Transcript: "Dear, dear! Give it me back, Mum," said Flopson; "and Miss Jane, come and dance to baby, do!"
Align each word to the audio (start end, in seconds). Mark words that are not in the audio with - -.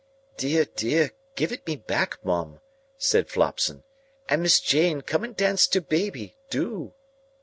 "Dear, 0.35 0.65
dear! 0.65 1.11
Give 1.35 1.51
it 1.51 1.67
me 1.67 1.75
back, 1.75 2.25
Mum," 2.25 2.59
said 2.97 3.29
Flopson; 3.29 3.83
"and 4.27 4.41
Miss 4.41 4.59
Jane, 4.59 5.01
come 5.01 5.23
and 5.23 5.35
dance 5.37 5.67
to 5.67 5.79
baby, 5.79 6.37
do!" 6.49 6.95